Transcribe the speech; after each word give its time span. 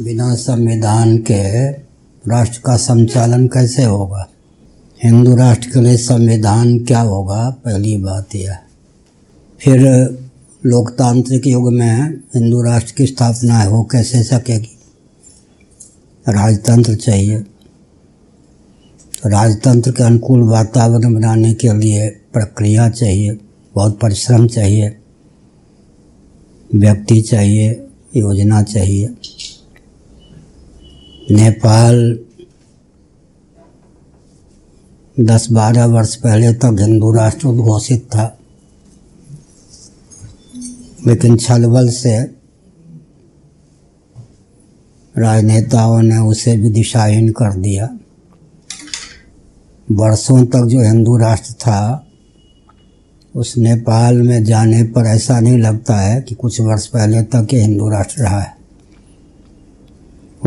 बिना 0.00 0.34
संविधान 0.34 1.18
के 1.18 1.70
राष्ट्र 2.30 2.60
का 2.66 2.76
संचालन 2.76 3.46
कैसे 3.46 3.84
होगा? 3.84 4.28
हिंदू 5.04 5.36
राष्ट्र 5.36 5.68
के 5.68 5.80
लिए 5.80 5.96
संविधान 5.96 6.78
क्या 6.78 7.00
होगा? 7.00 7.50
पहली 7.50 7.96
बात 7.96 8.34
यह। 8.34 8.56
फिर 9.60 9.80
लोकतांत्रिक 10.66 11.46
युग 11.46 11.72
में 11.72 12.16
हिंदू 12.34 12.62
राष्ट्र 12.62 12.92
की 12.96 13.06
स्थापना 13.06 13.62
हो 13.62 13.82
कैसे 13.82 14.22
सकेगी? 14.22 14.78
राजतंत्र 16.28 16.94
चाहिए। 16.94 17.38
तो 19.22 19.28
राजतंत्र 19.28 19.92
के 19.92 20.02
अनुकूल 20.02 20.42
वातावरण 20.42 21.14
बनाने 21.14 21.54
के 21.54 21.72
लिए 21.72 22.08
प्रक्रिया 22.08 22.90
चाहिए, 22.90 23.40
बहुत 23.74 24.00
परिश्रम 24.00 24.46
चाहिए, 24.46 24.96
व्यक्ति 26.74 27.20
चाहिए, 27.20 27.86
योजना 28.16 28.62
चाहिए। 28.62 29.14
नेपाल 31.30 32.18
दस 35.20 35.48
बारह 35.50 35.84
वर्ष 35.84 36.14
पहले 36.14 36.52
तक 36.52 36.76
हिंदू 36.80 37.12
राष्ट्र 37.12 37.48
घोषित 37.48 38.02
था। 38.04 38.38
लेकिन 41.06 41.36
छलबल 41.36 41.88
से 41.88 42.20
राजनेताओं 45.18 46.02
ने 46.02 46.16
उसे 46.16 46.56
भी 46.56 46.70
दिशाहीन 46.70 47.32
कर 47.32 47.52
दिया। 47.52 47.98
वर्षों 49.92 50.46
तक 50.46 50.64
जो 50.64 50.80
हिंदू 50.80 51.16
राष्ट्र 51.16 51.52
था, 51.52 52.06
उस 53.36 53.58
नेपाल 53.58 54.22
में 54.22 54.44
जाने 54.44 54.82
पर 54.82 55.06
ऐसा 55.06 55.40
नहीं 55.40 55.58
लगता 55.58 55.96
है 55.96 56.22
कि 56.22 56.34
कुछ 56.34 56.60
वर्ष 56.60 56.86
पहले 56.86 57.22
तक 57.22 57.48
ये 57.54 57.60
हिंदू 57.60 57.88
राष्ट्र 57.88 58.22
रहा 58.22 58.40
है। 58.40 58.59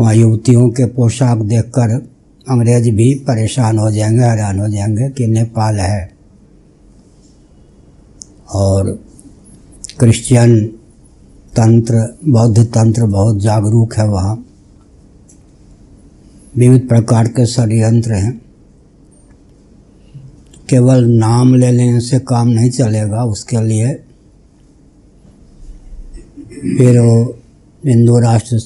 वहाँ 0.00 0.14
युवतियों 0.14 0.70
के 0.70 0.84
पोशाक 0.84 1.38
देखकर 1.38 1.90
अंग्रेज़ 2.48 2.90
भी 2.90 3.14
परेशान 3.14 3.78
हो 3.78 3.90
जाएँगे, 3.90 4.22
हैरान 4.22 4.60
हो 4.60 4.68
जाएँगे 4.68 5.10
कि 5.10 5.26
नेपाल 5.26 5.74
है। 5.74 6.12
और 8.54 9.04
क्रिश्चियन 9.98 10.66
तंत्र, 11.56 12.18
बौद्ध 12.28 12.64
तंत्र 12.64 13.06
बहुत 13.06 13.38
जागरूक 13.38 13.94
है 13.94 14.08
वहाँ। 14.08 14.46
विविध 16.56 16.88
प्रकार 16.88 17.28
के 17.28 17.46
षडयंत्र 17.46 18.12
हैं। 18.12 18.44
केवल 20.68 21.04
नाम 21.04 21.54
ले 21.54 21.70
लेने 21.72 22.00
से 22.00 22.18
काम 22.18 22.48
नहीं 22.48 22.70
चलेगा, 22.70 23.24
उसके 23.24 23.60
लिए 23.60 23.94
फिर 26.78 26.98
वो 26.98 27.38
हिंदू 27.86 28.18
राष्ट्र 28.18 28.58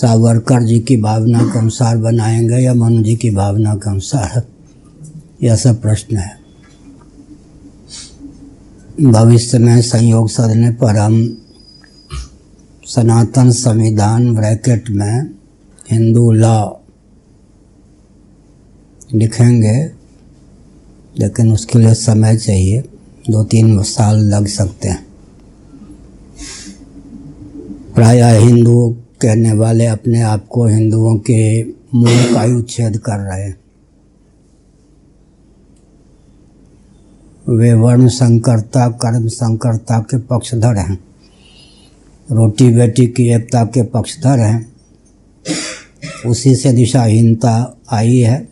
सावरकर 0.00 0.62
जी 0.62 0.80
की 0.80 0.96
भावना 0.96 1.42
के 1.42 1.58
अनुसार 1.58 1.96
बनाएँगे 1.96 2.56
या 2.56 2.74
मनु 2.74 3.02
जी 3.02 3.16
की 3.16 3.30
भावना 3.30 3.74
के 3.74 3.90
अनुसार? 3.90 4.42
यह 5.42 5.56
सब 5.56 5.82
प्रश्न 5.82 6.16
है। 6.16 6.40
भविष्य 9.00 9.58
में 9.58 9.82
संयोग 9.82 10.30
सदने 10.30 10.70
पर 10.70 10.96
हम 10.96 11.42
सनातन 12.86 13.50
संविधान 13.50 14.34
ब्रैकेट 14.34 14.90
में 14.90 15.30
हिंदू 15.90 16.32
लॉ 16.32 16.70
लिखेंगे, 19.14 19.92
लेकिन 21.18 21.52
उसके 21.52 21.78
लिए 21.78 21.94
समय 21.94 22.36
चाहिए। 22.36 22.80
दो 23.30 23.44
तीन 23.44 23.82
साल 23.82 24.18
लग 24.18 24.46
सकते 24.46 24.88
हैं। 24.88 25.06
प्रायः 27.94 28.38
हिंदू 28.38 28.96
कहने 29.22 29.52
वाले 29.52 29.86
अपने 29.86 30.20
आप 30.20 30.46
को 30.46 30.66
हिंदुओं 30.66 31.16
के 31.16 31.64
मूल 31.94 32.34
का 32.34 32.58
उच्छेद 32.58 32.96
कर 32.96 33.18
रहे 33.18 33.42
हैं। 33.42 33.60
वे 37.48 37.74
वर्ण 37.74 38.08
संकरता, 38.08 38.88
कर्म 38.88 39.28
संकरता 39.28 39.98
के 39.98 40.18
पक्षधर 40.18 40.76
हैं। 40.76 41.04
रोटी 42.30 42.68
बेटी 42.68 43.06
की 43.06 43.28
एकता 43.28 43.64
के 43.64 43.82
पक्षधर 43.82 44.38
हैं। 44.38 44.72
उसी 46.26 46.56
से 46.56 46.72
दिशाहीनता 46.72 47.78
आई 47.90 48.18
है। 48.18 48.48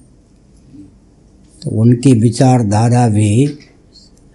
तो 1.62 1.70
उनकी 1.70 2.12
विचारधारा 2.12 3.08
भी 3.08 3.46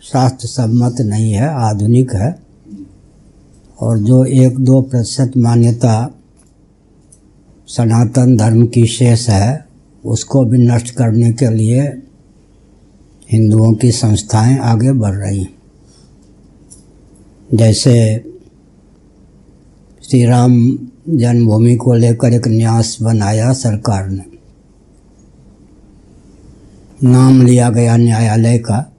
शास्त्र 0.01 0.47
सम्मत 0.47 0.95
नहीं 1.01 1.31
है, 1.31 1.47
आधुनिक 1.47 2.13
है। 2.13 2.39
और 3.79 3.97
जो 3.97 4.25
एक 4.25 4.59
दो 4.59 4.81
प्रतिशत 4.81 5.31
मान्यता 5.37 6.15
सनातन 7.77 8.37
धर्म 8.37 8.67
की 8.67 8.85
शेष 8.85 9.29
है, 9.29 9.65
उसको 10.05 10.45
भी 10.45 10.57
नष्ट 10.57 10.89
करने 10.89 11.33
के 11.33 11.51
लिए 11.51 11.81
हिंदुओं 13.31 13.73
की 13.73 13.91
संस्थाएँ 13.91 14.57
आगे 14.57 14.91
बढ़ 14.91 15.13
रही 15.13 15.39
हैं। 15.39 15.55
जैसे 17.53 18.23
श्री 20.09 20.25
राम 20.25 20.79
जन्मभूमि 21.09 21.75
को 21.75 21.93
लेकर 21.93 22.33
एक 22.33 22.47
न्यास 22.47 22.97
बनाया 23.01 23.53
सरकार 23.53 24.09
ने। 24.09 24.23
नाम 27.03 27.41
लिया 27.41 27.69
गया 27.69 27.97
न्यायालय 27.97 28.57
का। 28.57 28.93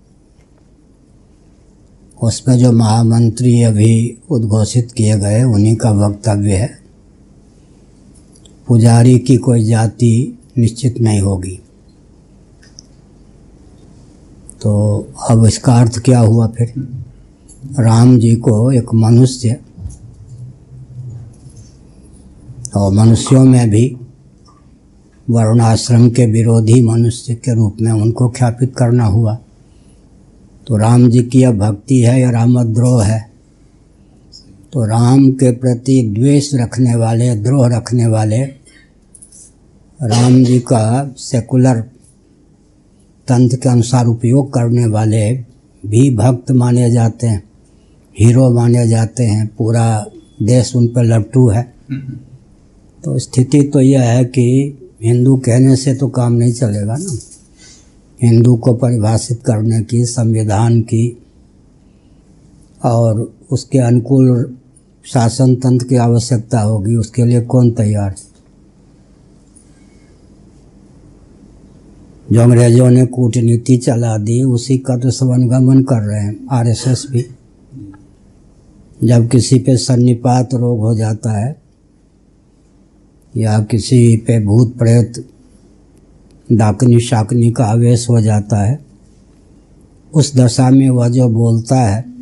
उसमें 2.23 2.59
जो 2.59 2.73
महामंत्री 2.73 3.62
अभी 3.62 4.19
उद्घोषित 4.31 4.93
किए 4.93 5.19
गए, 5.19 5.43
उन्हीं 5.43 5.77
का 5.77 5.91
वक्तव्य 5.91 6.56
है। 6.56 6.84
पुजारी 8.69 9.19
की 9.19 9.36
कोई 9.36 9.64
जाति 9.64 10.38
निश्चित 10.58 11.00
नहीं 11.00 11.20
होगी। 11.20 11.60
तो 14.62 15.06
अब 15.30 15.47
इसका 15.47 15.80
अर्थ 15.80 15.98
क्या 15.98 16.19
हुआ 16.19 16.47
फिर? 16.47 16.88
राम 17.80 18.19
जी 18.19 18.36
को 18.36 18.72
एक 18.72 18.94
मनुष्य 18.94 19.56
और 22.76 22.92
मनुष्यों 22.92 23.44
में 23.44 23.70
भी 23.70 23.97
वर्णाश्रम 25.31 26.10
के 26.10 26.26
विरोधी 26.26 26.81
मनुष्य 26.81 27.34
के 27.34 27.54
रूप 27.54 27.76
में 27.81 27.92
उनको 27.92 28.28
ख्यापित 28.28 28.76
करना 28.76 29.04
हुआ। 29.04 29.38
तो 30.66 30.76
राम 30.76 31.10
जी 31.10 31.22
की 31.22 31.41
यह 31.41 31.52
भक्ति 31.52 32.00
है 32.00 32.20
या 32.20 32.31
रामद्रोह 32.31 33.04
है? 33.04 33.34
तो 34.75 34.85
राम 34.85 35.29
के 35.31 35.51
प्रति 35.53 36.03
द्वेष 36.15 36.49
रखने 36.55 36.95
वाले, 36.97 37.35
द्रोह 37.35 37.67
रखने 37.77 38.07
वाले 38.07 38.39
राम 40.01 40.43
जी 40.45 40.59
का 40.61 41.15
सेकुलर 41.17 41.81
तंत्र 43.29 43.57
के 43.57 43.69
अनुसार 43.69 44.07
उपयोग 44.07 44.53
करने 44.53 44.87
वाले 44.87 45.33
भी 45.83 46.09
भक्त 46.11 46.51
माने 46.51 46.91
जाते 46.91 47.27
हैं, 47.27 47.43
हीरो 48.17 48.49
माने 48.51 48.87
जाते 48.89 49.25
हैं, 49.25 49.47
पूरा 49.59 50.07
देश 50.43 50.75
उन 50.77 50.87
पर 50.89 51.05
लपटू 51.05 51.49
है। 51.49 51.62
तो 53.05 53.19
स्थिति 53.19 53.62
तो 53.62 53.81
यह 53.81 54.03
है 54.03 54.25
कि 54.25 54.47
हिंदू 55.03 55.37
कहने 55.37 55.77
से 55.77 55.95
तो 55.95 56.09
काम 56.09 56.33
नहीं 56.33 56.53
चलेगा 56.53 56.97
ना। 56.97 57.17
हिंदू 58.21 58.56
को 58.56 58.75
परिभाषित 58.75 59.43
करने 59.47 59.83
की, 59.83 60.05
संविधान 60.05 60.81
की 60.81 61.06
और 62.85 63.33
उसके 63.51 63.79
अनुकूल 63.79 64.56
शासन 65.12 65.54
तंत्र 65.54 65.87
की 65.87 65.97
आवश्यकता 65.97 66.60
होगी, 66.60 66.94
उसके 66.94 67.25
लिए 67.25 67.41
कौन 67.41 67.70
तैयार? 67.70 68.15
जो 72.32 72.41
अंग्रेज़ों 72.41 72.91
ने 72.91 73.06
कूटनीति 73.06 73.76
चला 73.76 74.19
दी, 74.19 74.43
उसी 74.43 74.78
का 74.78 74.98
तो 74.98 75.10
सब 75.10 75.84
कर 75.88 76.03
रहे 76.03 76.20
हैं, 76.20 76.47
आरएसएस 76.53 77.06
भी। 77.10 77.26
जब 79.04 79.28
किसी 79.28 79.59
पे 79.59 79.76
सन्निपात 79.76 80.54
रोग 80.54 80.78
हो 80.78 80.94
जाता 80.94 81.31
है, 81.31 81.56
या 83.37 83.61
किसी 83.61 84.17
पे 84.17 84.44
भूत 84.44 84.79
प्रेत, 84.79 85.29
डाकनी 86.52 87.00
शाकनी 87.00 87.50
का 87.50 87.64
आवेश 87.64 88.08
हो 88.11 88.20
जाता 88.20 88.62
है, 88.62 88.84
उस 90.14 90.37
दशा 90.37 90.70
में 90.70 90.90
वह 90.90 91.08
जो 91.08 91.29
बोलता 91.29 91.76
है 91.76 92.13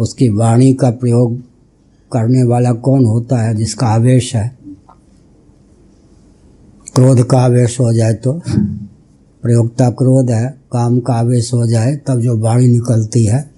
उसकी 0.00 0.28
वाणी 0.28 0.74
का 0.74 0.90
प्रयोग 0.90 1.40
करने 2.12 2.42
वाला 2.42 2.72
कौन 2.72 3.04
होता 3.04 3.42
है 3.42 3.54
जिसका 3.54 3.86
आवेश 3.86 4.36
है? 4.36 4.58
क्रोध 6.94 7.26
का 7.26 7.38
आवेश 7.38 7.80
हो 7.80 7.92
जाए 7.92 8.14
तो। 8.14 8.42
प्रयोगता 9.42 9.90
क्रोध 9.90 10.30
है, 10.30 10.60
काम 10.72 11.00
का 11.00 11.12
आवेश 11.12 11.54
हो 11.54 11.66
जाए, 11.66 11.96
तब 11.96 12.20
जो 12.20 12.38
वाणी 12.38 12.66
निकलती 12.66 13.24
है, 13.24 13.50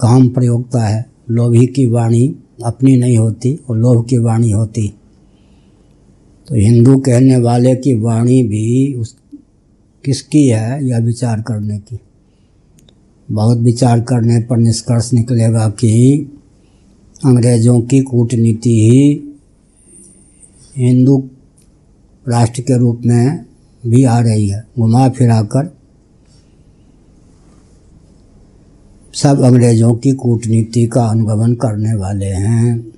काम 0.00 0.28
प्रयोगता 0.28 0.82
है। 0.82 1.06
लोभी 1.30 1.66
की 1.66 1.86
वाणी 1.86 2.36
अपनी 2.64 2.96
नहीं 2.96 3.18
होती 3.18 3.60
और 3.68 3.76
लोभ 3.76 4.06
की 4.08 4.18
वाणी 4.18 4.50
होती। 4.50 4.88
तो 6.48 6.54
हिंदू 6.54 6.98
कहने 6.98 7.36
वाले 7.36 7.76
की 7.76 7.94
वाणी 7.94 8.42
भी 8.42 8.94
उस 8.94 9.16
किसकी 10.04 10.48
है, 10.48 10.88
यह 10.88 10.98
विचार 10.98 11.40
करने 11.40 11.78
की। 11.78 12.00
बहुत 13.32 13.58
विचार 13.58 14.00
करने 14.00 14.40
पर 14.40 14.56
निष्कर्ष 14.56 15.12
निकलेगा 15.12 15.68
कि 15.68 16.18
अंग्रेज़ों 17.24 17.80
की 17.80 18.00
कूटनीति 18.00 18.70
ही 18.70 19.34
हिंदू 20.76 21.30
राष्ट्र 22.28 22.62
के 22.62 22.78
रूप 22.78 23.02
में 23.06 23.44
भी 23.86 24.04
आ 24.04 24.20
रही 24.20 24.48
है। 24.48 24.64
घुमा 24.78 25.08
फिरा 25.08 25.42
कर 25.42 25.76
सब 29.14 29.40
अंग्रेज़ों 29.40 29.94
की 29.94 30.12
कूटनीति 30.12 30.86
का 30.86 31.04
अनुगमन 31.04 31.54
करने 31.54 31.94
वाले 31.94 32.26
हैं। 32.26 32.92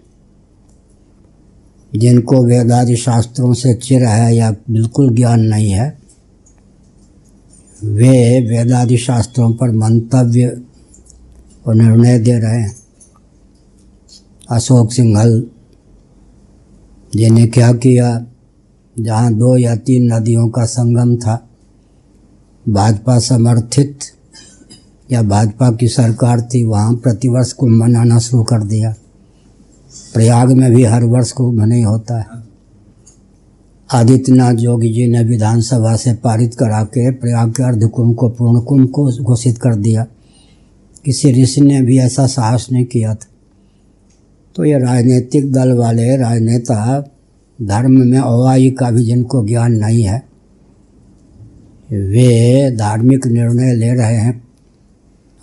जिनको 1.95 2.45
वेदादि 2.45 2.97
शास्त्रों 2.97 3.55
से 3.55 3.75
चिर 3.75 4.05
है 4.05 4.37
या 4.37 4.51
बिल्कुल 4.51 5.15
ज्ञान 5.15 5.41
नहीं 5.41 5.71
है 5.71 6.02
वे 7.85 8.41
वेदादि 8.41 8.97
शास्त्रों 8.97 9.53
पर 9.53 9.71
मंतव्य 9.71 10.63
और 11.67 11.75
निर्णय 11.75 12.19
दे 12.19 12.39
रहे 12.39 12.61
हैं। 12.61 12.77
अशोक 14.51 14.93
सिंघल 14.93 15.47
जी 17.17 17.31
ने 17.31 17.47
क्या 17.47 17.73
किया? 17.73 18.27
जहाँ 19.01 19.35
दो 19.35 19.57
या 19.57 19.77
तीन 19.77 20.13
नदियों 20.13 20.49
का 20.49 20.65
संगम 20.65 21.17
था, 21.17 21.49
भाजपा 22.69 23.19
समर्थित 23.19 23.99
या 25.13 25.23
भाजपा 25.23 25.73
की 25.73 25.89
सरकार 25.89 26.41
थी, 26.41 26.65
वहाँ 26.65 26.95
प्रतिवर्ष 26.95 27.53
कुंभ 27.53 27.83
मनाना 27.83 28.19
शुरू 28.19 28.43
कर 28.43 28.63
दिया। 28.63 28.95
प्रयाग 30.15 30.53
में 30.53 30.75
भी 30.75 30.85
हर 30.85 31.05
वर्ष 31.05 31.33
कुंभ 31.33 31.65
नहीं 31.65 31.85
होता 31.85 32.19
है। 32.19 32.42
आदित्यनाथ 33.93 34.55
योगी 34.55 34.93
जी 34.93 35.07
ने 35.07 35.23
विधानसभा 35.25 35.97
से 35.97 36.13
पारित 36.15 36.55
करा 36.55 36.83
के 36.85 37.11
प्रयाग 37.11 37.51
के 37.51 37.63
अर्ध 37.63 37.89
कुंभ 37.89 38.17
को 38.17 38.29
पूर्ण 38.29 38.61
कुंभ 38.61 38.91
को 38.91 39.11
घोषित 39.25 39.59
कर 39.59 39.75
दिया। 39.75 40.07
किसी 41.05 41.33
ऋषि 41.43 41.61
ने 41.61 41.81
भी 41.83 41.99
ऐसा 41.99 42.27
साहस 42.27 42.69
नहीं 42.73 42.85
किया 42.85 43.15
था। 43.15 43.27
तो 44.57 44.65
ये 44.65 44.79
राजनीतिक 44.79 45.53
दल 45.53 45.73
वाले 45.73 46.17
राजनेता 46.17 47.11
धर्म 47.63 47.93
में 47.93 48.19
अवाई 48.19 48.71
का 48.71 48.91
भी 48.91 49.05
जिनको 49.05 49.47
ज्ञान 49.47 49.73
नहीं 49.73 50.03
है, 50.03 50.23
वे 51.91 52.71
धार्मिक 52.77 53.27
निर्णय 53.27 53.75
ले 53.75 53.93
रहे 53.95 54.17
हैं 54.17 54.43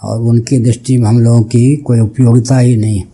और 0.04 0.22
उनकी 0.22 0.60
दृष्टि 0.60 0.98
में 0.98 1.08
हम 1.08 1.20
लोगों 1.20 1.44
की 1.44 1.76
कोई 1.78 2.00
उपयोगिता 2.00 2.58
ही 2.58 2.76
नहीं 2.76 2.98
है। 3.00 3.08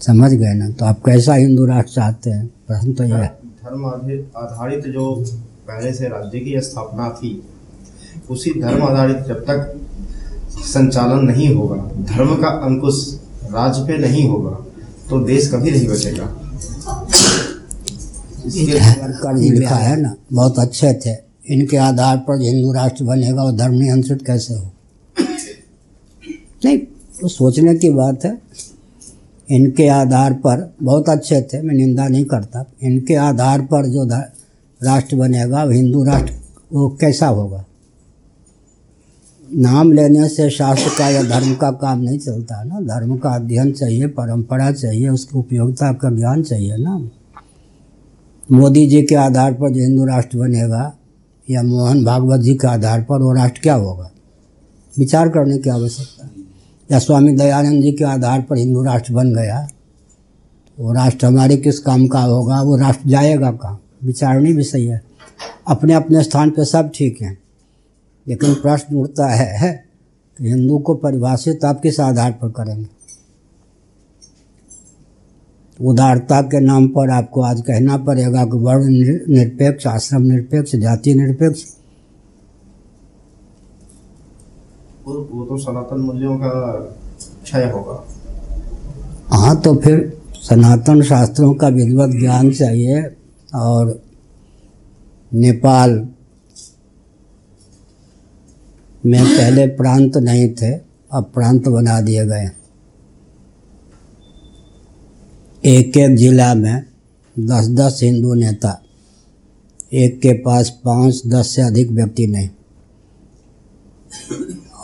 समझ 0.00 0.32
गए 0.32 0.54
ना? 0.54 0.70
तो 0.70 0.84
आप 0.84 1.02
कैसा 1.06 1.34
हिंदू 1.34 1.64
राष्ट्र 1.64 1.92
चाहते 1.92 2.30
हैं? 2.30 2.46
प्रश्न 2.68 2.92
तो 2.92 3.04
यह 3.04 3.16
है। 3.16 3.41
धर्म 3.64 3.84
आधारित 4.36 4.86
जो 4.88 5.14
पहले 5.68 5.92
से 5.94 6.08
राज्य 6.08 6.38
की 6.40 6.60
स्थापना 6.60 7.08
थी 7.18 7.30
उसी 8.30 8.50
धर्म 8.60 8.82
आधारित 8.82 9.16
जब 9.26 9.44
तक 9.50 9.74
संचालन 10.64 11.24
नहीं 11.26 11.48
होगा 11.54 11.76
धर्म 12.04 12.34
का 12.36 12.48
अंकुश 12.66 12.96
राज्य 13.52 13.84
पे 13.86 13.98
नहीं 13.98 14.28
होगा 14.28 14.50
तो 15.10 15.20
देश 15.24 15.50
कभी 15.52 15.70
नहीं 15.70 15.88
बचेगा। 15.88 16.26
कर 19.22 19.36
लिखा 19.36 19.74
है 19.74 20.00
ना 20.00 20.14
बहुत 20.32 20.58
अच्छे 20.58 20.92
थे। 21.06 21.14
इनके 21.46 21.76
आधार 21.76 22.16
पर 22.18 22.40
हिंदू 22.40 22.72
राष्ट्र 22.72 23.04
बनेगा 23.04 23.42
और 23.42 23.52
धर्म 23.56 23.74
नियंत्रित 23.74 24.26
कैसे 24.26 24.54
हो 24.54 24.70
नहीं 26.64 26.78
तो 27.20 27.28
सोचने 27.28 27.74
की 27.74 27.90
बात 27.90 28.24
है। 28.24 28.32
इनके 29.52 29.88
आधार 29.88 30.32
पर, 30.32 30.74
बहुत 30.82 31.08
अच्छे 31.08 31.42
थे, 31.42 31.62
मैं 31.62 31.74
निंदा 31.74 32.08
नहीं 32.08 32.24
करता। 32.24 32.64
इनके 32.82 33.14
आधार 33.14 33.60
पर 33.60 33.86
जो 33.86 34.04
राष्ट्र 34.84 35.16
बनेगा 35.16 35.62
हिंदू 35.62 36.04
राष्ट्र, 36.04 36.32
वो 36.72 36.88
कैसा 37.00 37.26
होगा? 37.26 37.64
नाम 39.54 39.92
लेने 39.92 40.28
से 40.28 40.50
शास्त्र 40.50 40.90
का 40.98 41.08
या 41.08 41.22
धर्म 41.22 41.54
का 41.54 41.70
काम 41.70 42.00
नहीं 42.00 42.18
चलता 42.18 42.64
ना। 42.64 42.80
धर्म 42.80 43.16
का 43.16 43.30
अध्ययन 43.30 43.72
चाहिए, 43.72 44.06
परंपरा 44.06 44.72
चाहिए, 44.72 45.08
उसकी 45.08 45.38
उपयोगिता 45.38 45.92
का 45.92 46.10
ज्ञान 46.10 46.42
चाहिए 46.42 46.76
ना। 46.76 47.10
मोदी 48.52 48.86
जी 48.86 49.02
के 49.02 49.14
आधार 49.14 49.52
पर 49.52 49.70
जो 49.70 49.80
हिंदू 49.80 50.04
राष्ट्र 50.04 50.38
बनेगा, 50.38 50.96
या 51.50 51.62
मोहन 51.62 52.04
भागवत 52.04 52.40
जी 52.40 52.54
के 52.54 52.68
आधार 52.68 53.02
पर 53.02 53.22
वो 53.22 53.32
राष्ट्र 53.32 53.60
क्या 53.62 53.74
होगा? 53.74 54.10
विचार 54.98 55.28
करने 55.28 55.58
की 55.58 55.70
आवश्यकता। 55.70 56.28
या 56.92 56.98
स्वामी 56.98 57.32
दयानंद 57.36 57.82
जी 57.82 57.92
के 57.92 58.04
आधार 58.04 58.40
पर 58.42 58.56
हिंदू 58.56 58.82
राष्ट्र 58.82 59.12
बन 59.12 59.34
गया 59.34 59.60
तो 60.78 60.82
वो 60.84 60.92
राष्ट्र 60.92 61.26
हमारे 61.26 61.56
किस 61.56 61.78
काम 61.78 62.06
का 62.06 62.20
होगा, 62.20 62.60
वो 62.62 62.76
राष्ट्र 62.76 63.08
जाएगा 63.08 63.50
कहाँ? 63.52 63.80
विचारणी 64.04 64.52
भी 64.52 64.62
सही 64.62 64.86
है। 64.86 65.00
अपने 65.68 65.94
अपने 65.94 66.22
स्थान 66.22 66.50
पर 66.50 66.64
सब 66.64 66.90
ठीक 66.94 67.20
हैं, 67.22 67.38
लेकिन 68.26 68.54
प्रश्न 68.54 68.96
उठता 68.96 69.26
है, 69.26 69.72
कि 70.38 70.48
हिंदू 70.48 70.78
को 70.78 70.94
परिभाषित 70.94 71.64
आप 71.64 71.80
किस 71.80 72.00
आधार 72.00 72.32
पर 72.32 72.48
करेंगे? 72.50 72.86
उदारता 75.78 76.40
के 76.42 76.60
नाम 76.60 76.88
पर 76.88 77.10
आपको 77.10 77.42
आज 77.42 77.60
कहना 77.60 77.96
पड़ेगा 77.98 78.44
कि 78.44 78.58
वर्ण 78.58 78.88
निरपेक्ष, 79.28 79.86
आश्रम 79.86 80.22
निरपेक्ष, 80.22 80.76
जाति 80.76 81.14
निरपेक्ष 81.14 81.64
वो 85.06 85.44
तो 85.44 85.56
सनातन 85.58 86.00
मूल्यों 86.00 86.36
का 86.38 86.50
क्षय 87.44 87.64
होगा। 87.70 87.94
हाँ 89.32 89.60
तो 89.60 89.74
फिर 89.74 90.20
सनातन 90.42 91.02
शास्त्रों 91.02 91.52
का 91.54 91.68
विधिवत 91.68 92.10
ज्ञान 92.10 92.50
चाहिए 92.52 93.02
और 93.54 94.00
नेपाल 95.32 95.90
में 99.06 99.24
पहले 99.24 99.66
प्रांत 99.66 100.16
नहीं 100.18 100.48
थे, 100.52 100.72
अब 100.72 101.30
प्रांत 101.34 101.68
बना 101.68 102.00
दिए 102.00 102.24
गए। 102.26 102.50
एक 105.64 105.96
एक 105.96 106.16
जिला 106.16 106.54
में 106.54 106.84
दस 107.36 107.68
दस 107.70 108.00
हिंदू 108.02 108.34
नेता, 108.34 108.80
एक 109.92 110.18
के 110.20 110.32
पास 110.42 110.70
पाँच, 110.84 111.22
दस 111.26 111.54
से 111.54 111.62
अधिक 111.62 111.90
व्यक्ति 111.90 112.26
नहीं। 112.26 112.48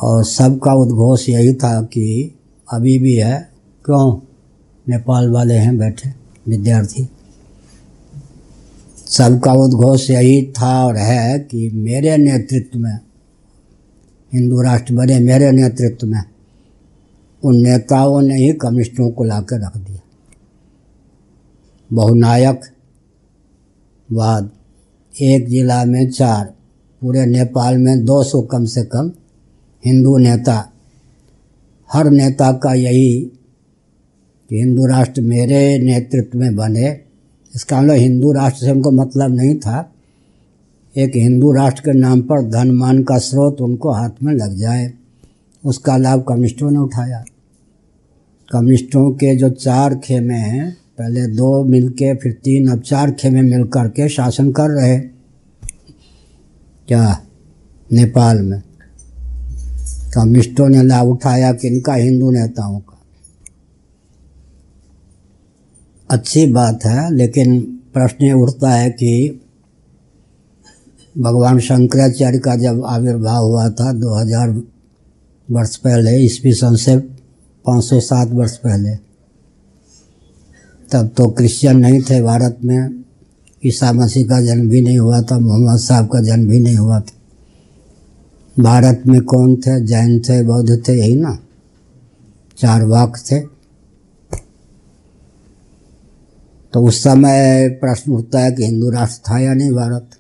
और 0.03 0.25
सबका 0.25 0.73
उद्घोष 0.73 1.29
यही 1.29 1.55
था 1.55 1.83
कि 1.83 2.35
अभी 2.73 2.99
भी 2.99 3.15
है, 3.15 3.50
क्यों 3.85 4.21
नेपाल 4.89 5.31
वाले 5.31 5.55
हैं 5.55 5.79
बैठे 5.79 6.09
विद्यार्थी? 6.49 7.09
सबका 9.06 9.53
उद्घोष 9.53 10.11
यही 10.11 10.43
था 10.43 10.87
और 10.87 10.97
है 10.97 11.39
कि 11.39 11.71
मेरे 11.71 12.17
नेतृत्व 12.17 12.79
में, 12.79 12.99
हिंदू 14.33 14.61
राष्ट्र 14.61 14.95
बने 14.95 15.19
मेरे 15.19 15.53
नेतृत्व 15.53 16.06
में, 16.06 16.23
उन 17.45 17.56
नेताओं 17.56 18.21
ने 18.21 18.35
ही 18.35 18.53
कम्युनिस्टों 18.53 19.11
को 19.11 19.25
ला 19.25 19.41
कर 19.41 19.61
रख 19.61 19.77
दिया। 19.77 20.00
बहुनायक 21.93 22.61
वाद, 24.12 24.50
एक 25.23 25.49
जिला 25.49 25.85
में 25.85 26.11
चार, 26.11 26.45
पूरे 27.00 27.26
नेपाल 27.26 27.76
में 27.76 28.05
200 28.05 28.43
कम 28.43 28.64
से 28.64 28.85
कम 28.85 29.11
हिंदू 29.85 30.16
नेता, 30.16 30.73
हर 31.92 32.11
नेता 32.11 32.52
का 32.52 32.75
यही 32.75 33.32
कि 34.49 34.58
हिंदू 34.58 34.87
राष्ट्र 34.87 35.20
मेरे 35.20 35.78
नेतृत्व 35.78 36.38
में 36.38 36.56
बने। 36.56 37.00
इसका 37.54 37.80
मतलब 37.80 37.94
हिंदू 37.94 38.32
राष्ट्र 38.32 38.61
से 38.61 38.70
उनको 38.70 38.90
मतलब 38.90 39.35
नहीं 39.35 39.54
था। 39.54 39.92
एक 40.97 41.12
हिंदू 41.16 41.52
राष्ट्र 41.52 41.80
के 41.80 41.92
नाम 41.92 42.23
पर 42.23 42.50
धन 42.50 42.70
मान 42.70 43.02
का 43.02 43.18
स्रोत 43.18 43.61
उनको 43.61 43.92
हाथ 43.92 44.11
में 44.23 44.35
लग 44.35 44.56
जाए। 44.56 44.92
उसका 45.64 45.97
लाभ 45.97 46.25
कम्युनिस्टों 46.28 46.70
ने 46.70 46.78
उठाया। 46.78 47.25
कम्युनिस्टों 48.52 49.11
के 49.11 49.37
जो 49.37 49.50
चार 49.50 49.94
खेमे 49.94 50.35
हैं, 50.35 50.76
पहले 50.99 51.26
दो 51.26 51.64
मिलके, 51.64 52.14
फिर 52.14 52.32
तीन, 52.32 52.68
अब 52.68 52.80
चार 52.80 53.11
खेमे 53.11 53.42
मिल 53.42 53.64
कर 53.64 53.88
के 53.88 54.08
शासन 54.08 54.52
कर 54.52 54.68
रहे। 54.68 55.00
क्या? 56.88 57.23
नेपाल 57.92 58.38
में। 58.38 58.62
कम्युनिस्टों 60.15 60.69
ने 60.69 60.83
लाभ 60.83 61.07
उठाया 61.07 61.53
कि 61.53 61.69
इनका 61.69 61.95
हिंदू 61.95 62.31
नेताओं 62.31 62.79
का। 62.79 62.99
अच्छी 66.11 66.47
बात 66.47 66.85
है, 66.85 67.15
लेकिन 67.15 67.61
प्रश्न 67.95 68.25
ये 68.25 68.33
उठता 68.33 68.71
है 68.71 68.91
कि 68.91 69.41
भगवान 71.19 71.59
शंकराचार्य 71.59 72.38
का 72.38 72.57
जब 72.57 72.85
आविर्भाव 72.85 73.45
हुआ 73.45 73.71
था 73.71 73.93
2000 73.93 74.62
वर्ष 75.50 75.77
पहले, 75.77 76.17
ईस्वी 76.19 76.53
सन 76.53 76.77
से 76.77 76.97
507 77.65 78.29
वर्ष 78.29 78.57
पहले, 78.57 78.97
तब 80.93 81.11
तो 81.17 81.31
क्रिश्चियन 81.31 81.79
नहीं 81.79 82.03
थे 82.03 82.23
भारत 82.23 82.59
में, 82.65 83.05
ईसा 83.67 83.93
मसीह 83.93 84.27
का 84.27 84.41
जन्म 84.41 84.69
भी 84.69 84.81
नहीं 84.81 84.99
हुआ 84.99 85.23
था, 85.23 85.38
मोहम्मद 85.38 85.79
साहब 85.79 86.07
का 86.07 86.21
जन्म 86.21 86.49
भी 86.49 86.61
नहीं 86.61 86.77
हुआ 86.77 87.00
था। 87.00 87.18
भारत 88.61 89.03
में 89.07 89.21
कौन 89.21 89.57
थे? 89.57 89.87
जैन 89.87 90.21
थे 90.21 90.43
बौद्ध 90.45 90.88
थे 90.88 90.99
यही 90.99 91.15
ना? 91.15 91.38
चार 92.59 92.85
वाक 92.85 93.17
थे। 93.17 93.41
तो 96.73 96.81
उस 96.81 96.99
समय 96.99 97.69
प्रश्न 97.69 98.12
उठता 98.12 98.41
है 98.41 98.53
कि 98.53 98.65
हिंदू 98.65 98.91
राष्ट्र 98.91 99.31
था 99.31 99.38
या 99.38 99.55
नहीं 99.55 99.71
भारत? 99.71 100.11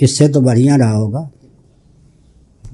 इससे 0.00 0.28
तो 0.28 0.40
बढ़िया 0.40 0.76
रहा 0.76 0.92
होगा। 0.92 1.30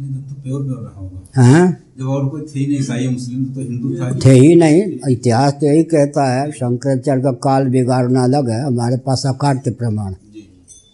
तो 0.01 1.43
हैं? 1.43 1.83
जब 1.99 2.07
और 2.07 2.29
कोई 2.29 2.41
थे 2.41 2.59
ही 2.61 2.67
नहीं 2.67 2.79
ईसाई 2.79 3.09
मुस्लिम 3.09 3.45
तो 3.45 3.61
हिंदू 3.61 3.95
था 3.95 4.19
थे 4.25 4.31
ही 4.31 4.55
नहीं। 4.55 4.83
इतिहास 5.11 5.53
तो 5.53 5.67
यही 5.67 5.85
कहता 5.85 6.31
है 6.33 6.53
शंकराचार्य 6.53 7.23
का 7.23 7.33
काल 7.33 7.69
बिगाड़ना 7.69 8.25
अलग 8.25 8.51
है। 8.51 8.65
हमारे 8.65 8.97
पास 8.97 9.27
अकाट्य 9.27 9.71
प्रमाण। 9.71 10.13
जी 10.13 10.30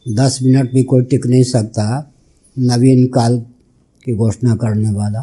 दस 0.07 0.39
मिनट 0.43 0.73
भी 0.73 0.83
कोई 0.83 1.05
टिक 1.05 1.27
नहीं 1.27 1.43
सकता 1.43 2.13
नवीन 2.59 3.07
काल 3.07 3.39
की 4.05 4.15
घोषणा 4.15 4.55
करने 4.57 4.91
वाला। 4.91 5.21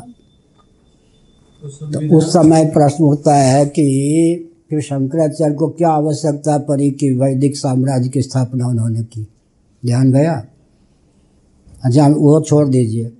तो 1.63 2.17
उस 2.17 2.33
समय 2.33 2.65
प्रश्न 2.65 3.03
उठता 3.03 3.35
है 3.35 3.65
कि 3.65 4.49
फिर 4.69 4.81
शंकराचार्य 4.81 5.53
को 5.53 5.67
क्या 5.67 5.89
आवश्यकता 5.89 6.57
पड़ी 6.57 6.91
कि 6.91 7.11
वैदिक 7.13 7.57
साम्राज्य 7.57 8.09
की 8.09 8.21
स्थापना 8.21 8.67
उन्होंने 8.67 9.03
की? 9.03 9.27
ध्यान 9.85 10.11
गया? 10.11 10.45
अच्छा 11.83 12.07
वो 12.07 12.41
छोड़ 12.41 12.67
दीजिए। 12.67 13.11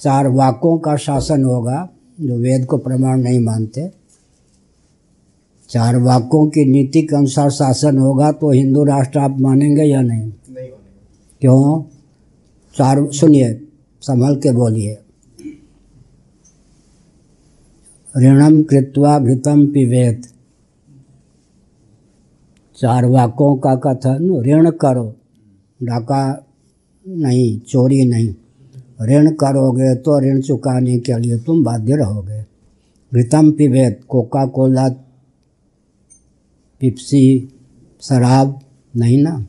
चार 0.00 0.28
वाक्यों 0.28 0.78
का 0.78 0.96
शासन 0.96 1.44
होगा 1.44 1.88
जो 2.20 2.36
वेद 2.36 2.66
को 2.66 2.78
प्रमाण 2.78 3.20
नहीं 3.20 3.40
मानते। 3.40 3.90
चार 5.70 5.96
वाक्यों 5.96 6.46
की 6.46 6.64
नीति 6.64 7.02
के 7.02 7.16
अनुसार 7.16 7.50
शासन 7.50 7.98
होगा 7.98 8.32
तो 8.32 8.50
हिंदू 8.50 8.84
राष्ट्र 8.84 9.18
आप 9.18 9.38
मानेंगे 9.40 9.82
या 9.82 10.00
नहीं? 10.00 10.32
क्यों? 11.40 11.82
चार 12.76 13.12
सुनिए, 13.12 13.68
संभल 14.00 14.36
के 14.36 14.52
बोलिए। 14.52 14.98
ऋणम 18.18 18.62
कृत्वा 18.62 19.18
घृतम 19.18 19.66
पिबेत। 19.66 20.22
चार 22.76 23.04
वाकों 23.04 23.56
का 23.56 23.74
कथन, 23.74 24.42
ऋण 24.46 24.70
करो। 24.70 25.14
डाका 25.82 26.46
नहीं, 27.08 27.60
चोरी 27.60 28.04
नहीं। 28.04 28.34
ऋण 29.02 29.30
करोगे 29.30 29.94
तो 29.94 30.20
ऋण 30.20 30.40
चुकाने 30.40 30.98
के 30.98 31.18
लिए 31.18 31.38
तुम 31.38 31.64
बाध्य 31.64 31.96
रहोगे। 31.96 32.42
घृतम 33.14 33.50
पिबेत 33.50 34.00
कोका 34.08 34.46
कोला 34.46 34.88
पिप्सी, 36.80 37.48
शराब, 38.00 38.60
नहीं 38.96 39.22
ना? 39.22 39.46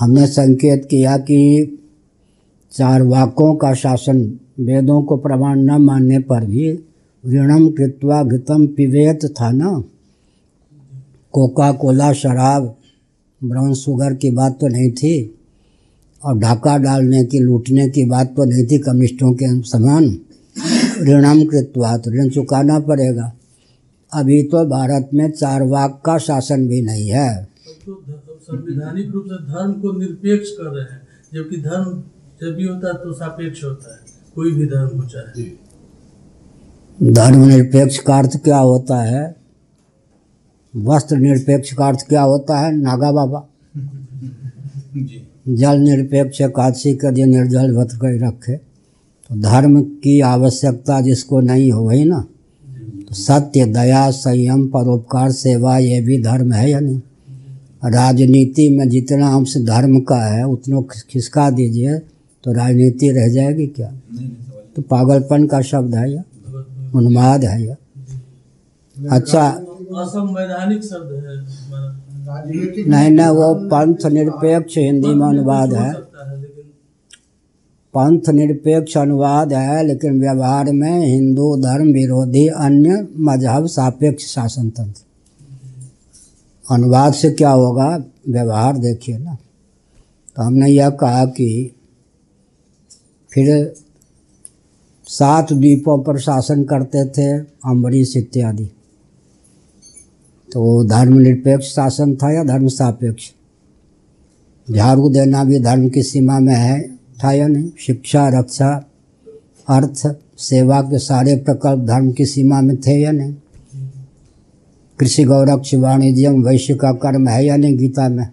हमने 0.00 0.26
संकेत 0.26 0.84
किया 0.84 1.16
कि 1.18 1.38
चार 2.72 3.02
वाकों 3.02 3.54
का 3.56 3.74
शासन 3.74 4.20
वेदों 4.60 5.02
को 5.02 5.16
प्रमाण 5.16 5.58
न 5.58 5.70
मानने 5.70 6.18
पर 6.18 6.44
भी 6.44 6.72
ऋणम 7.26 7.68
कृत्वा 7.68 8.22
घृतम 8.22 8.66
पिबेत 8.66 9.24
था 9.24 9.50
ना? 9.50 9.84
कोका 11.32 11.72
कोला 11.72 12.12
शराब 12.12 12.76
ब्राउन 13.44 13.74
शुगर 13.74 14.14
की 14.14 14.30
बात 14.30 14.58
तो 14.60 14.68
नहीं 14.68 14.90
थी 14.90 15.34
और 16.24 16.38
ढाका 16.38 16.78
डालने 16.78 17.24
की, 17.24 17.38
लूटने 17.38 17.88
की 17.88 18.04
बात 18.04 18.34
तो 18.36 18.44
नहीं 18.44 18.66
थी 18.66 18.78
कम्युनिस्टों 18.78 19.32
के 19.32 19.60
समान। 19.62 20.18
ऋणम 21.02 21.44
कृत्वा 21.44 21.96
तो 21.98 22.10
ऋण 22.10 22.28
चुकाना 22.28 22.78
पड़ेगा। 22.78 23.32
अभी 24.12 24.42
तो 24.42 24.64
भारत 24.64 25.10
में 25.14 25.30
चार 25.30 25.62
वाक 25.62 26.02
का 26.04 26.18
शासन 26.18 26.68
भी 26.68 26.82
नहीं 26.82 27.08
है। 27.08 27.48
संवैधानिक 28.48 29.10
रूप 29.10 29.24
से 29.26 29.36
धर्म 29.44 29.72
को 29.72 29.92
निरपेक्ष 29.98 30.50
कर 30.50 30.70
रहे 30.74 30.84
हैं 30.92 31.00
जबकि 31.34 31.56
धर्म 31.62 31.90
जब 32.40 32.54
भी 32.56 32.64
होता 32.64 32.88
है 32.88 32.94
तो 32.94 33.12
सापेक्ष 33.12 33.64
होता 33.64 33.94
है 33.94 34.00
कोई 34.34 34.52
भी 34.52 34.66
धर्म 34.66 35.00
हो 35.00 35.08
चाहे। 35.08 35.42
धर्मनिरपेक्ष 37.12 37.98
का 37.98 38.18
अर्थ 38.18 38.36
क्या 38.44 38.58
होता 38.58 39.00
है? 39.02 39.36
वस्त्र 40.74 41.16
निरपेक्ष 41.16 41.72
का 41.72 41.86
अर्थ 41.86 42.06
क्या 42.08 42.22
होता 42.22 42.58
है? 42.58 42.72
नागा 42.76 43.10
बाबा। 43.12 43.46
जल 45.48 45.78
निरपेक्ष 45.78 46.40
एकादशी 46.40 46.94
के 46.94 47.10
दिन 47.10 47.28
निर्जल 47.28 47.72
व्रत 47.72 47.92
कर 47.92 48.18
रखे 48.26 48.56
तो 48.56 49.40
धर्म 49.40 49.80
की 49.82 50.20
आवश्यकता 50.20 51.00
जिसको 51.00 51.40
नहीं 51.40 51.70
हो 51.72 51.82
वही 51.82 52.04
ना? 52.04 52.20
तो 53.08 53.14
सत्य 53.14 53.64
दया 53.64 54.10
संयम 54.10 54.66
परोपकार 54.68 55.30
सेवा 55.32 55.78
ये 55.78 56.00
भी 56.00 56.22
धर्म 56.22 56.52
है 56.52 56.70
या 56.70 56.80
नहीं? 56.80 57.00
राजनीति 57.82 58.68
में 58.78 58.88
जितना 58.88 59.28
अंश 59.34 59.56
धर्म 59.56 60.00
का 60.00 60.20
है 60.26 60.44
उतना 60.44 60.80
खिसका 61.10 61.50
दीजिए 61.50 61.98
तो 62.44 62.52
राजनीति 62.52 63.10
रह 63.10 63.28
जाएगी 63.28 63.66
क्या? 63.66 63.92
तो 64.76 64.82
पागलपन 64.82 65.46
का 65.46 65.60
शब्द 65.60 65.94
है 65.94 66.12
यह 66.12 66.22
उन्माद 66.94 67.44
है 67.44 67.62
यह। 67.64 67.76
अच्छा। 69.10 69.46
असंवैधानिक 69.48 70.84
शब्द 70.84 71.12
है। 71.12 72.88
नहीं 72.88 73.10
नहीं 73.10 73.26
वो 73.26 73.54
पंथ 73.68 74.06
निरपेक्ष 74.06 74.78
हिंदी 74.78 75.08
में 75.08 75.26
अनुवाद 75.26 75.74
है। 75.74 75.92
पंथ 77.94 78.28
निरपेक्ष 78.28 78.96
अनुवाद 78.96 79.52
है 79.52 79.86
लेकिन 79.86 80.20
व्यवहार 80.20 80.72
में 80.72 81.06
हिंदू 81.06 81.56
धर्म 81.56 81.92
विरोधी 81.92 82.46
अन्य 82.48 83.06
मज़हब 83.18 83.66
सापेक्ष 83.66 84.24
शासन 84.24 84.70
तंत्र 84.70 85.02
अनुवाद 86.70 87.12
से 87.12 87.30
क्या 87.30 87.50
होगा? 87.50 88.04
व्यवहार 88.28 88.76
देखिए 88.76 89.18
ना। 89.18 89.36
तो 90.36 90.42
हमने 90.42 90.70
यह 90.70 90.90
कहा 90.90 91.24
कि 91.24 91.74
फिर 93.32 93.74
सात 95.04 95.52
द्वीपों 95.52 96.02
पर 96.02 96.18
शासन 96.18 96.64
करते 96.64 97.04
थे, 97.04 97.38
अम्बरीश 97.38 98.16
इत्यादि। 98.16 98.64
तो 100.52 100.84
धर्मनिरपेक्ष 100.84 101.64
शासन 101.64 102.16
था 102.16 102.32
या 102.32 102.44
धर्म 102.44 102.68
सापेक्ष 102.68 103.32
झाड़ू 104.70 105.08
देना 105.08 105.44
भी 105.44 105.58
धर्म 105.58 105.88
की 105.88 106.02
सीमा 106.02 106.38
में 106.38 106.54
है, 106.54 106.96
था 106.96 107.32
या 107.32 107.46
नहीं? 107.46 107.70
शिक्षा, 107.80 108.28
रक्षा, 108.28 108.84
अर्थ, 109.68 110.16
सेवा 110.38 110.82
के 110.82 110.98
सारे 110.98 111.36
प्रकल्प 111.36 111.78
धर्म 111.84 112.12
की 112.12 112.26
सीमा 112.26 112.60
में 112.60 112.76
थे 112.76 113.00
या 113.00 113.12
नहीं? 113.12 113.34
कृषि 115.00 115.24
गौरक्ष 115.24 115.74
वाणिज्यम 115.74 116.42
वैश्य 116.42 116.74
का 116.74 116.92
कर्म 116.92 117.28
है 117.28 117.46
या 117.46 117.56
नहीं 117.56 117.76
गीता 117.76 118.08
में? 118.08 118.28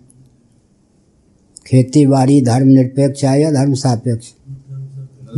खेती 1.68 2.06
बाड़ी 2.06 2.42
धर्म 2.42 2.68
निरपेक्ष 2.68 3.24
है 3.24 3.42
या 3.42 3.52
धर्म 3.52 3.74
सापेक्ष? 3.74 4.26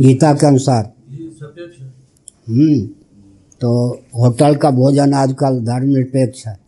गीता 0.00 0.34
के 0.34 0.46
अनुसार। 0.46 0.92
हम्म, 2.48 2.86
तो 3.60 4.00
होटल 4.16 4.54
का 4.54 4.70
भोजन 4.70 5.12
आजकल 5.12 5.64
धर्म 5.64 5.88
निरपेक्ष 5.88 6.46
है। 6.46 6.58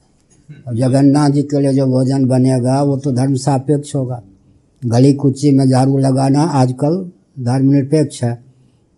और 0.68 0.76
जगन्नाथ 0.76 1.30
जी 1.30 1.42
के 1.42 1.60
लिए 1.60 1.72
जो 1.72 1.86
भोजन 1.86 2.24
बनेगा 2.24 2.82
वो 2.82 2.96
तो 2.96 3.12
धर्म 3.12 3.34
सापेक्ष 3.34 3.94
होगा। 3.94 4.22
गली 4.84 5.12
कुची 5.12 5.50
में 5.50 5.70
झाड़ू 5.70 5.98
लगाना 5.98 6.40
आजकल 6.40 7.10
धर्म 7.40 7.70
निरपेक्ष 7.70 8.24
है। 8.24 8.44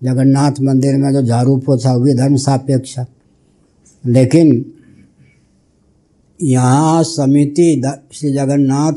जगन्नाथ 0.02 0.52
मंदिर 0.60 0.96
में 0.96 1.12
जो 1.12 1.22
झाड़ू 1.22 1.56
पोछा 1.56 1.98
भी 1.98 2.14
धर्म 2.14 2.36
सापेक्ष 2.36 2.98
है। 2.98 3.06
लेकिन 4.06 4.72
यहाँ 6.42 7.02
समिति 7.02 7.82
श्री 8.12 8.32
जगन्नाथ 8.32 8.92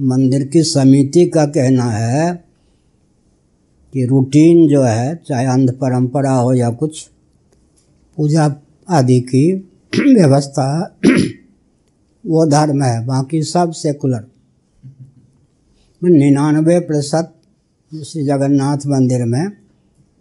मंदिर 0.00 0.46
की 0.46 0.62
समिति 0.62 1.26
का 1.26 1.46
कहना 1.46 1.84
है 1.84 2.44
कि 3.92 4.06
रूटीन 4.06 4.68
जो 4.68 4.82
है, 4.82 5.16
चाहे 5.26 5.46
अंध 5.46 5.70
परंपरा 5.70 6.32
हो 6.32 6.52
या 6.52 6.70
कुछ, 6.70 7.08
पूजा 8.16 8.56
आदि 8.88 9.20
की 9.20 9.52
व्यवस्था 9.94 10.96
वो 12.26 12.46
धर्म 12.46 12.82
है, 12.82 13.06
बाकी 13.06 13.42
सब 13.42 13.72
सेकुलर 13.72 14.24
निन्यानवे 16.04 16.80
प्रतिशत 16.80 17.34
श्री 18.04 18.24
जगन्नाथ 18.24 18.76
मंदिर 18.86 19.24
में 19.24 19.52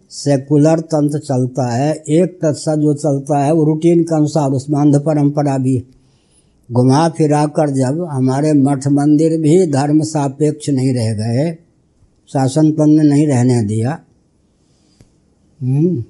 सेकुलर 0.10 0.80
तंत्र 0.80 1.20
चलता 1.20 1.72
है, 1.72 2.04
एक 2.10 2.40
प्रतिशत 2.40 2.80
जो 2.80 2.94
चलता 2.94 3.44
है 3.44 3.54
वो 3.54 3.64
रूटीन 3.64 4.04
के 4.04 4.16
अनुसार, 4.16 4.52
उसमें 4.52 4.80
अंध 4.82 4.96
परंपरा 4.96 5.58
भी 5.58 5.76
है। 5.76 6.01
घुमा 6.72 7.10
फिरा 7.10 7.46
कर 7.46 7.70
जब 7.70 8.08
हमारे 8.12 8.54
मठ 8.54 8.88
मंदिर 8.88 9.42
भी 9.42 9.68
धर्म 9.68 10.02
सापेक्ष 10.02 10.70
नहीं 10.70 10.94
रह 10.94 11.14
गए 11.14 11.58
शासन 12.34 12.72
तंत्र 12.72 13.04
ने 13.04 13.10
नहीं 13.10 13.28
रहने 13.28 13.64
दिया 13.64 14.00
हम्म, 15.62 16.04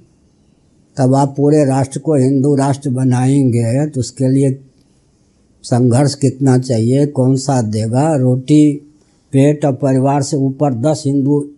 तब 0.96 1.14
आप 1.14 1.34
पूरे 1.36 1.64
राष्ट्र 1.64 2.00
को 2.00 2.14
हिंदू 2.14 2.54
राष्ट्र 2.54 2.90
बनाएँगे 2.90 3.86
तो 3.86 4.00
उसके 4.00 4.28
लिए 4.28 4.64
संघर्ष 5.62 6.14
कितना 6.14 6.58
चाहिए 6.58 7.06
कौन 7.06 7.36
सा 7.36 7.62
देगा? 7.62 8.14
रोटी 8.16 8.74
पेट 9.32 9.64
और 9.64 9.72
परिवार 9.72 10.22
से 10.22 10.36
ऊपर 10.36 10.74
दस 10.74 11.02
हिंदू 11.06 11.50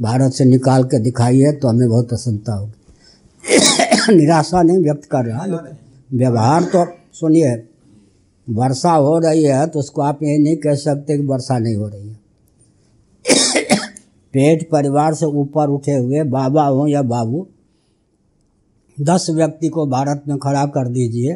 भारत 0.00 0.32
से 0.32 0.44
निकाल 0.44 0.84
के 0.84 0.98
दिखाइए 0.98 1.52
तो 1.52 1.68
हमें 1.68 1.88
बहुत 1.88 2.08
प्रसन्नता 2.08 2.54
होगी। 2.54 4.14
निराशा 4.16 4.62
नहीं 4.62 4.78
व्यक्त 4.78 5.04
कर 5.04 5.24
रहा। 5.24 5.68
व्यवहार 6.14 6.62
तो 6.62 6.86
सुनिए। 7.12 7.68
वर्षा 8.46 8.92
हो 8.92 9.18
रही 9.18 9.44
है 9.44 9.66
तो 9.66 9.78
उसको 9.78 10.02
आप 10.02 10.22
ये 10.22 10.38
नहीं 10.38 10.56
कह 10.56 10.74
सकते 10.74 11.16
कि 11.16 11.26
वर्षा 11.26 11.58
नहीं 11.58 11.74
हो 11.74 11.88
रही 11.88 12.08
है। 12.08 12.20
पेट 14.34 14.68
परिवार 14.70 15.14
से 15.14 15.26
ऊपर 15.26 15.68
उठे 15.68 15.92
हुए 15.92 16.22
बाबा 16.22 16.66
हो 16.66 16.86
या 16.86 17.02
बाबू, 17.02 17.46
दस 19.00 19.26
व्यक्ति 19.30 19.68
को 19.68 19.86
भारत 19.86 20.22
में 20.28 20.38
खड़ा 20.38 20.66
कर 20.66 20.88
दीजिए 20.88 21.34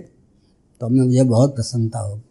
तो 0.80 0.86
हमें 0.86 1.04
मुझे 1.04 1.22
बहुत 1.22 1.54
प्रसन्नता 1.54 1.98
होगी। 1.98 2.22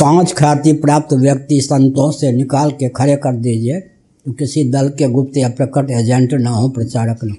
पाँच 0.00 0.32
ख्याति 0.34 0.72
प्राप्त 0.72 1.12
व्यक्ति 1.12 1.60
संतों 1.60 2.10
से 2.12 2.32
निकाल 2.32 2.70
के 2.70 2.88
खड़े 2.88 3.16
कर 3.16 3.36
दीजिए 3.36 3.80
तो 3.80 4.32
किसी 4.32 4.64
दल 4.70 4.88
के 4.88 5.08
गुप्त 5.08 5.36
या 5.36 5.48
प्रकट 5.48 5.90
एजेंट 5.90 6.34
ना 6.34 6.50
हो, 6.50 6.68
प्रचारक 6.68 7.24
न 7.24 7.34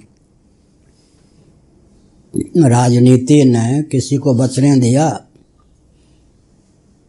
राजनीति 2.34 3.44
ने 3.44 3.82
किसी 3.84 4.18
को 4.18 4.34
बचने 4.34 4.76
दिया, 4.80 5.08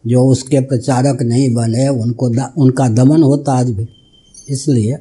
जो 0.03 0.23
उसके 0.23 0.59
प्रचारक 0.61 1.21
नहीं 1.21 1.53
बने, 1.53 1.87
उनको 1.87 2.27
उनका 2.61 2.87
दमन 2.89 3.23
होता 3.23 3.53
आज 3.53 3.69
भी। 3.69 3.87
इसलिए 4.49 4.97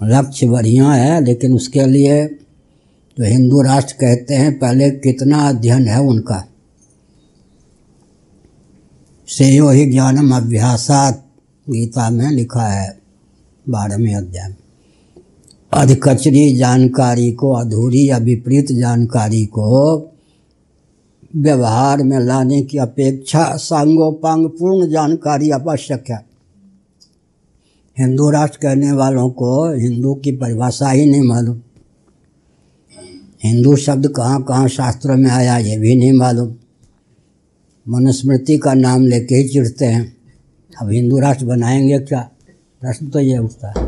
लक्ष्य 0.00 0.46
बढ़िया 0.46 0.90
है, 0.90 1.24
लेकिन 1.24 1.54
उसके 1.54 1.86
लिए 1.86 2.26
तो 2.26 3.24
हिंदू 3.24 3.60
राष्ट्र 3.62 3.94
कहते 3.94 4.34
हैं, 4.34 4.58
पहले 4.58 4.90
कितना 4.90 5.48
अध्ययन 5.48 5.86
है 5.88 6.00
उनका? 6.00 6.44
श्रेयो 9.28 9.70
ही 9.70 9.84
ज्ञानम 9.86 10.34
अभ्यासात 10.36 11.24
गीता 11.66 12.08
में 12.10 12.30
लिखा 12.30 12.66
है 12.66 12.98
बारहवें 13.66 14.14
अध्याय 14.14 14.48
में। 14.48 14.56
अधिकचरी 15.72 16.56
जानकारी 16.56 17.32
को, 17.32 17.52
अधूरी 17.52 18.08
या 18.08 18.18
विपरीत 18.18 18.72
जानकारी 18.72 19.46
को 19.46 19.98
व्यवहार 21.36 22.02
में 22.02 22.20
लाने 22.20 22.62
की 22.62 22.78
अपेक्षा 22.78 23.56
सांगोपांग 23.56 24.46
पूर्ण 24.46 24.90
जानकारी 24.90 25.50
आवश्यक 25.50 26.04
है। 26.10 26.26
हिंदू 27.98 28.30
राष्ट्र 28.30 28.58
कहने 28.62 28.92
वालों 28.92 29.30
को 29.30 29.74
हिंदू 29.74 30.14
की 30.14 30.32
परिभाषा 30.32 30.90
ही 30.90 31.06
नहीं 31.06 31.22
मालूम। 31.22 31.60
हिंदू 33.44 33.76
शब्द 33.76 34.08
कहाँ 34.08 34.42
कहाँ 34.42 34.68
शास्त्रों 34.68 35.16
में 35.16 35.30
आया 35.30 35.58
ये 35.58 35.78
भी 35.78 35.94
नहीं 35.94 36.12
मालूम। 36.12 36.54
मनुस्मृति 37.88 38.58
का 38.58 38.74
नाम 38.74 39.06
लेके 39.06 39.34
ही 39.34 39.48
चिढ़ते 39.48 39.84
हैं। 39.84 40.16
अब 40.82 40.90
हिंदू 40.90 41.18
राष्ट्र 41.18 41.46
बनाएँगे 41.46 41.98
क्या? 41.98 42.30
प्रश्न 42.80 43.06
तो 43.06 43.20
ये 43.20 43.38
उठता 43.38 43.68
है। 43.68 43.87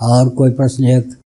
और 0.00 0.28
कोई 0.28 0.50
प्रश्न 0.50 0.84
एक 0.88 1.19